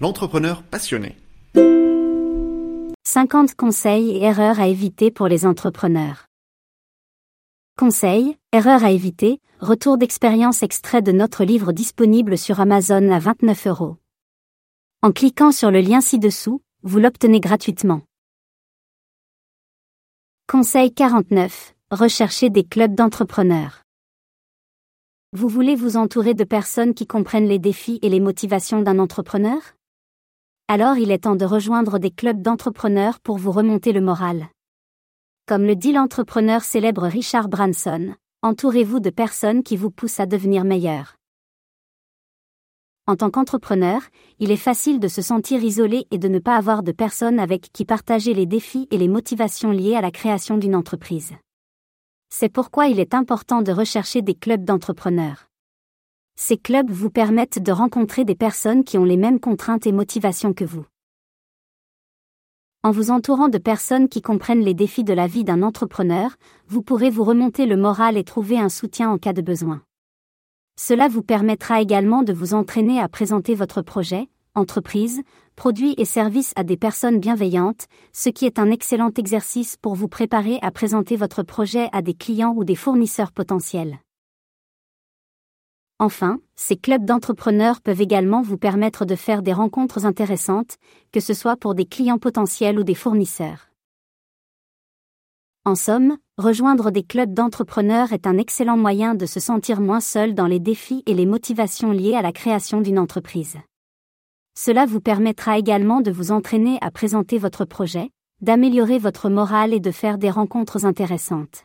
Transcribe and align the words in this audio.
l'entrepreneur 0.00 0.62
passionné. 0.62 1.16
50 3.06 3.54
conseils 3.54 4.10
et 4.10 4.22
erreurs 4.22 4.58
à 4.58 4.66
éviter 4.66 5.10
pour 5.10 5.28
les 5.28 5.46
entrepreneurs. 5.46 6.26
Conseils, 7.78 8.36
erreurs 8.52 8.84
à 8.84 8.90
éviter, 8.90 9.40
retour 9.60 9.96
d'expérience 9.98 10.62
extrait 10.62 11.02
de 11.02 11.12
notre 11.12 11.44
livre 11.44 11.72
disponible 11.72 12.36
sur 12.36 12.60
Amazon 12.60 13.10
à 13.10 13.18
29 13.18 13.66
euros. 13.68 13.96
En 15.02 15.12
cliquant 15.12 15.52
sur 15.52 15.70
le 15.70 15.80
lien 15.80 16.00
ci-dessous, 16.00 16.60
vous 16.82 16.98
l'obtenez 16.98 17.40
gratuitement. 17.40 18.02
Conseil 20.48 20.92
49. 20.92 21.74
Recherchez 21.90 22.50
des 22.50 22.64
clubs 22.64 22.94
d'entrepreneurs. 22.94 23.82
Vous 25.32 25.48
voulez 25.48 25.74
vous 25.74 25.96
entourer 25.96 26.34
de 26.34 26.44
personnes 26.44 26.94
qui 26.94 27.06
comprennent 27.06 27.48
les 27.48 27.58
défis 27.58 27.98
et 28.02 28.08
les 28.08 28.20
motivations 28.20 28.82
d'un 28.82 28.98
entrepreneur? 28.98 29.58
Alors 30.66 30.96
il 30.96 31.10
est 31.10 31.24
temps 31.24 31.36
de 31.36 31.44
rejoindre 31.44 31.98
des 31.98 32.10
clubs 32.10 32.40
d'entrepreneurs 32.40 33.20
pour 33.20 33.36
vous 33.36 33.52
remonter 33.52 33.92
le 33.92 34.00
moral. 34.00 34.46
Comme 35.46 35.64
le 35.64 35.76
dit 35.76 35.92
l'entrepreneur 35.92 36.62
célèbre 36.62 37.02
Richard 37.02 37.48
Branson, 37.48 38.14
entourez-vous 38.40 38.98
de 38.98 39.10
personnes 39.10 39.62
qui 39.62 39.76
vous 39.76 39.90
poussent 39.90 40.20
à 40.20 40.26
devenir 40.26 40.64
meilleur. 40.64 41.16
En 43.06 43.14
tant 43.14 43.30
qu'entrepreneur, 43.30 44.00
il 44.38 44.50
est 44.50 44.56
facile 44.56 45.00
de 45.00 45.08
se 45.08 45.20
sentir 45.20 45.62
isolé 45.62 46.06
et 46.10 46.16
de 46.16 46.28
ne 46.28 46.38
pas 46.38 46.56
avoir 46.56 46.82
de 46.82 46.92
personnes 46.92 47.40
avec 47.40 47.70
qui 47.70 47.84
partager 47.84 48.32
les 48.32 48.46
défis 48.46 48.88
et 48.90 48.96
les 48.96 49.08
motivations 49.08 49.70
liées 49.70 49.96
à 49.96 50.00
la 50.00 50.10
création 50.10 50.56
d'une 50.56 50.74
entreprise. 50.74 51.34
C'est 52.30 52.48
pourquoi 52.48 52.86
il 52.86 53.00
est 53.00 53.12
important 53.12 53.60
de 53.60 53.70
rechercher 53.70 54.22
des 54.22 54.34
clubs 54.34 54.64
d'entrepreneurs. 54.64 55.44
Ces 56.36 56.56
clubs 56.56 56.90
vous 56.90 57.10
permettent 57.10 57.62
de 57.62 57.72
rencontrer 57.72 58.24
des 58.24 58.34
personnes 58.34 58.84
qui 58.84 58.98
ont 58.98 59.04
les 59.04 59.16
mêmes 59.16 59.40
contraintes 59.40 59.86
et 59.86 59.92
motivations 59.92 60.52
que 60.52 60.64
vous. 60.64 60.84
En 62.82 62.90
vous 62.90 63.10
entourant 63.10 63.48
de 63.48 63.56
personnes 63.56 64.08
qui 64.08 64.20
comprennent 64.20 64.60
les 64.60 64.74
défis 64.74 65.04
de 65.04 65.14
la 65.14 65.26
vie 65.26 65.44
d'un 65.44 65.62
entrepreneur, 65.62 66.36
vous 66.66 66.82
pourrez 66.82 67.08
vous 67.08 67.24
remonter 67.24 67.64
le 67.64 67.78
moral 67.78 68.18
et 68.18 68.24
trouver 68.24 68.58
un 68.58 68.68
soutien 68.68 69.08
en 69.08 69.16
cas 69.16 69.32
de 69.32 69.40
besoin. 69.40 69.82
Cela 70.78 71.08
vous 71.08 71.22
permettra 71.22 71.80
également 71.80 72.22
de 72.22 72.32
vous 72.32 72.52
entraîner 72.52 73.00
à 73.00 73.08
présenter 73.08 73.54
votre 73.54 73.80
projet, 73.80 74.28
entreprise, 74.54 75.22
produits 75.56 75.94
et 75.96 76.04
services 76.04 76.52
à 76.56 76.64
des 76.64 76.76
personnes 76.76 77.20
bienveillantes, 77.20 77.86
ce 78.12 78.28
qui 78.28 78.44
est 78.44 78.58
un 78.58 78.70
excellent 78.70 79.12
exercice 79.16 79.76
pour 79.76 79.94
vous 79.94 80.08
préparer 80.08 80.58
à 80.62 80.70
présenter 80.70 81.16
votre 81.16 81.42
projet 81.42 81.88
à 81.92 82.02
des 82.02 82.14
clients 82.14 82.54
ou 82.54 82.64
des 82.64 82.76
fournisseurs 82.76 83.32
potentiels. 83.32 83.98
Enfin, 86.00 86.40
ces 86.56 86.76
clubs 86.76 87.04
d'entrepreneurs 87.04 87.80
peuvent 87.80 88.00
également 88.00 88.42
vous 88.42 88.58
permettre 88.58 89.04
de 89.04 89.14
faire 89.14 89.42
des 89.42 89.52
rencontres 89.52 90.06
intéressantes, 90.06 90.76
que 91.12 91.20
ce 91.20 91.34
soit 91.34 91.56
pour 91.56 91.74
des 91.74 91.86
clients 91.86 92.18
potentiels 92.18 92.78
ou 92.78 92.84
des 92.84 92.94
fournisseurs. 92.94 93.68
En 95.64 95.76
somme, 95.76 96.18
rejoindre 96.36 96.90
des 96.90 97.04
clubs 97.04 97.32
d'entrepreneurs 97.32 98.12
est 98.12 98.26
un 98.26 98.36
excellent 98.36 98.76
moyen 98.76 99.14
de 99.14 99.24
se 99.24 99.40
sentir 99.40 99.80
moins 99.80 100.00
seul 100.00 100.34
dans 100.34 100.46
les 100.46 100.60
défis 100.60 101.02
et 101.06 101.14
les 101.14 101.26
motivations 101.26 101.90
liées 101.90 102.16
à 102.16 102.22
la 102.22 102.32
création 102.32 102.80
d'une 102.80 102.98
entreprise. 102.98 103.56
Cela 104.56 104.84
vous 104.86 105.00
permettra 105.00 105.58
également 105.58 106.00
de 106.00 106.10
vous 106.10 106.32
entraîner 106.32 106.76
à 106.80 106.90
présenter 106.90 107.38
votre 107.38 107.64
projet, 107.64 108.10
d'améliorer 108.40 108.98
votre 108.98 109.30
morale 109.30 109.72
et 109.72 109.80
de 109.80 109.90
faire 109.90 110.18
des 110.18 110.30
rencontres 110.30 110.84
intéressantes. 110.84 111.64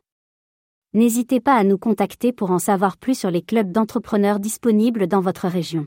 N'hésitez 0.96 1.40
pas 1.40 1.54
à 1.54 1.64
nous 1.64 1.78
contacter 1.78 2.34
pour 2.34 2.50
en 2.50 2.58
savoir 2.58 2.98
plus 2.98 3.14
sur 3.14 3.30
les 3.30 3.44
clubs 3.44 3.72
d'entrepreneurs 3.72 4.40
disponibles 4.40 5.06
dans 5.06 5.22
votre 5.22 5.48
région. 5.48 5.86